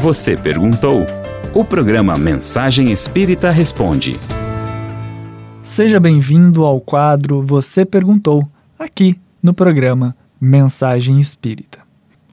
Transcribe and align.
Você 0.00 0.36
perguntou? 0.36 1.04
O 1.52 1.64
programa 1.64 2.16
Mensagem 2.16 2.92
Espírita 2.92 3.50
Responde. 3.50 4.16
Seja 5.60 5.98
bem-vindo 5.98 6.64
ao 6.64 6.80
quadro 6.80 7.42
Você 7.42 7.84
Perguntou, 7.84 8.48
aqui 8.78 9.18
no 9.42 9.52
programa 9.52 10.14
Mensagem 10.40 11.18
Espírita. 11.18 11.80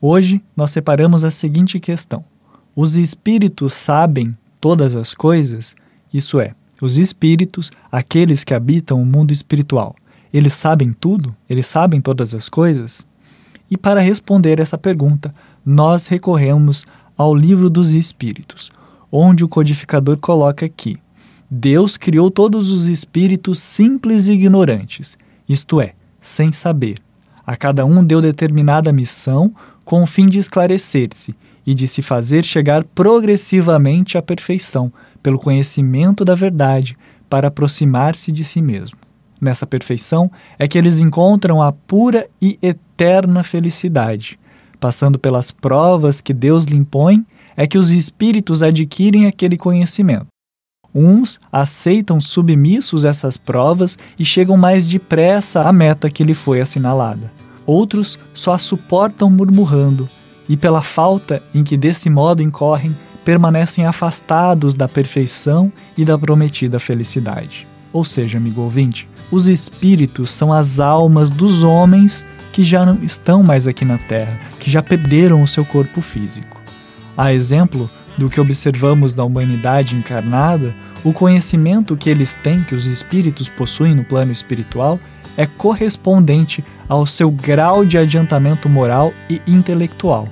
Hoje 0.00 0.42
nós 0.56 0.72
separamos 0.72 1.22
a 1.22 1.30
seguinte 1.30 1.78
questão: 1.78 2.24
Os 2.74 2.96
espíritos 2.96 3.74
sabem 3.74 4.36
todas 4.60 4.96
as 4.96 5.14
coisas? 5.14 5.76
Isso 6.12 6.40
é, 6.40 6.56
os 6.80 6.98
espíritos, 6.98 7.70
aqueles 7.92 8.42
que 8.42 8.54
habitam 8.54 9.00
o 9.00 9.06
mundo 9.06 9.32
espiritual, 9.32 9.94
eles 10.34 10.54
sabem 10.54 10.92
tudo? 10.92 11.32
Eles 11.48 11.68
sabem 11.68 12.00
todas 12.00 12.34
as 12.34 12.48
coisas? 12.48 13.06
E 13.70 13.76
para 13.76 14.00
responder 14.00 14.58
essa 14.58 14.76
pergunta, 14.76 15.32
nós 15.64 16.08
recorremos 16.08 16.84
ao 17.16 17.34
Livro 17.34 17.68
dos 17.68 17.90
Espíritos, 17.90 18.70
onde 19.10 19.44
o 19.44 19.48
codificador 19.48 20.18
coloca 20.18 20.68
que 20.68 20.98
Deus 21.50 21.96
criou 21.98 22.30
todos 22.30 22.70
os 22.70 22.86
espíritos 22.86 23.58
simples 23.58 24.28
e 24.28 24.32
ignorantes, 24.32 25.18
isto 25.48 25.80
é, 25.80 25.92
sem 26.20 26.50
saber. 26.50 26.96
A 27.46 27.56
cada 27.56 27.84
um 27.84 28.02
deu 28.02 28.22
determinada 28.22 28.92
missão 28.92 29.54
com 29.84 30.02
o 30.02 30.06
fim 30.06 30.26
de 30.26 30.38
esclarecer-se 30.38 31.34
e 31.66 31.74
de 31.74 31.86
se 31.86 32.00
fazer 32.00 32.44
chegar 32.44 32.84
progressivamente 32.84 34.16
à 34.16 34.22
perfeição 34.22 34.92
pelo 35.22 35.38
conhecimento 35.38 36.24
da 36.24 36.34
verdade 36.34 36.96
para 37.28 37.48
aproximar-se 37.48 38.32
de 38.32 38.44
si 38.44 38.62
mesmo. 38.62 38.96
Nessa 39.40 39.66
perfeição 39.66 40.30
é 40.58 40.68
que 40.68 40.78
eles 40.78 41.00
encontram 41.00 41.60
a 41.60 41.72
pura 41.72 42.28
e 42.40 42.58
eterna 42.62 43.42
felicidade, 43.42 44.38
passando 44.82 45.16
pelas 45.16 45.52
provas 45.52 46.20
que 46.20 46.34
Deus 46.34 46.64
lhe 46.64 46.76
impõe, 46.76 47.24
é 47.56 47.68
que 47.68 47.78
os 47.78 47.90
espíritos 47.90 48.64
adquirem 48.64 49.26
aquele 49.26 49.56
conhecimento. 49.56 50.26
Uns 50.92 51.40
aceitam 51.52 52.20
submissos 52.20 53.04
essas 53.04 53.36
provas 53.36 53.96
e 54.18 54.24
chegam 54.24 54.56
mais 54.56 54.84
depressa 54.84 55.62
à 55.62 55.72
meta 55.72 56.10
que 56.10 56.24
lhe 56.24 56.34
foi 56.34 56.60
assinalada. 56.60 57.32
Outros 57.64 58.18
só 58.34 58.54
a 58.54 58.58
suportam 58.58 59.30
murmurando, 59.30 60.10
e 60.48 60.56
pela 60.56 60.82
falta 60.82 61.40
em 61.54 61.62
que 61.62 61.76
desse 61.76 62.10
modo 62.10 62.42
incorrem, 62.42 62.96
permanecem 63.24 63.86
afastados 63.86 64.74
da 64.74 64.88
perfeição 64.88 65.72
e 65.96 66.04
da 66.04 66.18
prometida 66.18 66.80
felicidade. 66.80 67.68
Ou 67.92 68.02
seja, 68.02 68.36
amigo 68.36 68.62
ouvinte, 68.62 69.08
os 69.30 69.46
espíritos 69.46 70.32
são 70.32 70.52
as 70.52 70.80
almas 70.80 71.30
dos 71.30 71.62
homens 71.62 72.26
que 72.52 72.62
já 72.62 72.84
não 72.84 73.02
estão 73.02 73.42
mais 73.42 73.66
aqui 73.66 73.84
na 73.84 73.98
Terra, 73.98 74.38
que 74.60 74.70
já 74.70 74.82
perderam 74.82 75.42
o 75.42 75.48
seu 75.48 75.64
corpo 75.64 76.00
físico. 76.00 76.60
A 77.16 77.32
exemplo 77.32 77.90
do 78.16 78.28
que 78.28 78.40
observamos 78.40 79.14
da 79.14 79.24
humanidade 79.24 79.96
encarnada, 79.96 80.74
o 81.02 81.12
conhecimento 81.12 81.96
que 81.96 82.10
eles 82.10 82.34
têm, 82.34 82.62
que 82.62 82.74
os 82.74 82.86
espíritos 82.86 83.48
possuem 83.48 83.94
no 83.94 84.04
plano 84.04 84.30
espiritual, 84.30 85.00
é 85.36 85.46
correspondente 85.46 86.62
ao 86.88 87.06
seu 87.06 87.30
grau 87.30 87.84
de 87.84 87.96
adiantamento 87.96 88.68
moral 88.68 89.12
e 89.30 89.40
intelectual. 89.46 90.28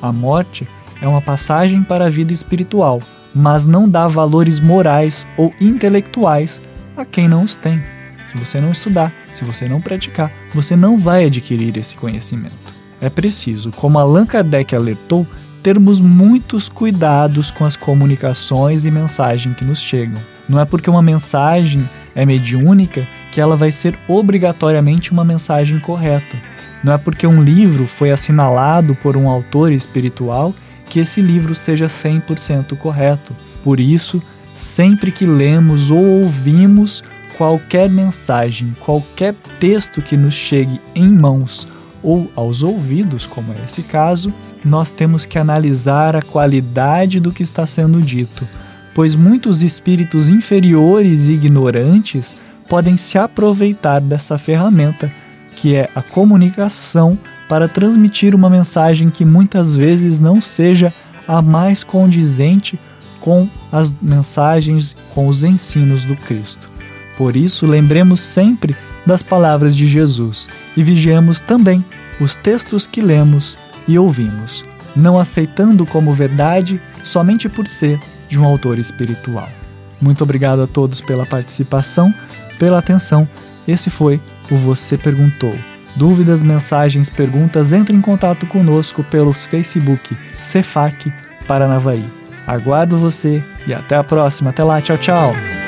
A 0.00 0.12
morte 0.12 0.68
é 1.00 1.08
uma 1.08 1.22
passagem 1.22 1.82
para 1.82 2.06
a 2.06 2.10
vida 2.10 2.32
espiritual, 2.32 3.00
mas 3.34 3.64
não 3.64 3.88
dá 3.88 4.06
valores 4.06 4.60
morais 4.60 5.26
ou 5.38 5.54
intelectuais 5.58 6.60
a 6.96 7.04
quem 7.04 7.26
não 7.28 7.44
os 7.44 7.56
tem. 7.56 7.82
Se 8.32 8.38
você 8.38 8.62
não 8.62 8.70
estudar, 8.70 9.12
se 9.34 9.44
você 9.44 9.68
não 9.68 9.78
praticar, 9.78 10.32
você 10.54 10.74
não 10.74 10.96
vai 10.96 11.26
adquirir 11.26 11.76
esse 11.76 11.94
conhecimento. 11.94 12.54
É 12.98 13.10
preciso, 13.10 13.70
como 13.72 13.98
Allan 13.98 14.24
Kardec 14.24 14.74
alertou, 14.74 15.26
termos 15.62 16.00
muitos 16.00 16.66
cuidados 16.66 17.50
com 17.50 17.66
as 17.66 17.76
comunicações 17.76 18.86
e 18.86 18.90
mensagens 18.90 19.54
que 19.54 19.66
nos 19.66 19.78
chegam. 19.78 20.18
Não 20.48 20.58
é 20.58 20.64
porque 20.64 20.88
uma 20.88 21.02
mensagem 21.02 21.86
é 22.14 22.24
mediúnica 22.24 23.06
que 23.30 23.38
ela 23.38 23.54
vai 23.54 23.70
ser 23.70 23.98
obrigatoriamente 24.08 25.12
uma 25.12 25.26
mensagem 25.26 25.78
correta. 25.78 26.38
Não 26.82 26.94
é 26.94 26.96
porque 26.96 27.26
um 27.26 27.42
livro 27.42 27.86
foi 27.86 28.10
assinalado 28.10 28.94
por 28.94 29.14
um 29.14 29.28
autor 29.28 29.70
espiritual 29.70 30.54
que 30.88 31.00
esse 31.00 31.20
livro 31.20 31.54
seja 31.54 31.84
100% 31.84 32.78
correto. 32.78 33.36
Por 33.62 33.78
isso, 33.78 34.22
sempre 34.54 35.12
que 35.12 35.26
lemos 35.26 35.90
ou 35.90 36.02
ouvimos 36.22 37.04
qualquer 37.36 37.88
mensagem, 37.88 38.74
qualquer 38.80 39.34
texto 39.58 40.00
que 40.00 40.16
nos 40.16 40.34
chegue 40.34 40.80
em 40.94 41.08
mãos 41.08 41.66
ou 42.02 42.30
aos 42.34 42.62
ouvidos, 42.62 43.26
como 43.26 43.52
é 43.52 43.64
esse 43.64 43.82
caso, 43.82 44.32
nós 44.64 44.90
temos 44.90 45.24
que 45.24 45.38
analisar 45.38 46.16
a 46.16 46.22
qualidade 46.22 47.20
do 47.20 47.32
que 47.32 47.42
está 47.42 47.66
sendo 47.66 48.00
dito, 48.00 48.46
pois 48.94 49.14
muitos 49.14 49.62
espíritos 49.62 50.28
inferiores 50.28 51.28
e 51.28 51.32
ignorantes 51.32 52.36
podem 52.68 52.96
se 52.96 53.18
aproveitar 53.18 54.00
dessa 54.00 54.38
ferramenta 54.38 55.12
que 55.56 55.74
é 55.74 55.88
a 55.94 56.02
comunicação 56.02 57.18
para 57.48 57.68
transmitir 57.68 58.34
uma 58.34 58.48
mensagem 58.48 59.10
que 59.10 59.24
muitas 59.24 59.76
vezes 59.76 60.18
não 60.18 60.40
seja 60.40 60.92
a 61.28 61.40
mais 61.40 61.84
condizente 61.84 62.78
com 63.20 63.48
as 63.70 63.92
mensagens, 64.02 64.96
com 65.14 65.28
os 65.28 65.44
ensinos 65.44 66.04
do 66.04 66.16
Cristo. 66.16 66.71
Por 67.16 67.36
isso, 67.36 67.66
lembremos 67.66 68.20
sempre 68.20 68.76
das 69.04 69.22
palavras 69.22 69.76
de 69.76 69.86
Jesus 69.86 70.48
e 70.76 70.82
vigiemos 70.82 71.40
também 71.40 71.84
os 72.20 72.36
textos 72.36 72.86
que 72.86 73.00
lemos 73.00 73.56
e 73.86 73.98
ouvimos, 73.98 74.64
não 74.94 75.18
aceitando 75.18 75.84
como 75.84 76.12
verdade 76.12 76.80
somente 77.02 77.48
por 77.48 77.66
ser 77.66 78.00
de 78.28 78.38
um 78.38 78.44
autor 78.44 78.78
espiritual. 78.78 79.48
Muito 80.00 80.24
obrigado 80.24 80.62
a 80.62 80.66
todos 80.66 81.00
pela 81.00 81.26
participação, 81.26 82.12
pela 82.58 82.78
atenção. 82.78 83.28
Esse 83.66 83.90
foi 83.90 84.20
o 84.50 84.56
Você 84.56 84.96
Perguntou. 84.96 85.54
Dúvidas, 85.94 86.42
mensagens, 86.42 87.10
perguntas, 87.10 87.72
entre 87.72 87.94
em 87.94 88.00
contato 88.00 88.46
conosco 88.46 89.04
pelo 89.04 89.32
Facebook 89.32 90.16
Cefac 90.40 91.12
Paranavaí. 91.46 92.04
Aguardo 92.46 92.96
você 92.96 93.42
e 93.66 93.74
até 93.74 93.96
a 93.96 94.02
próxima. 94.02 94.50
Até 94.50 94.64
lá, 94.64 94.80
tchau, 94.80 94.98
tchau. 94.98 95.61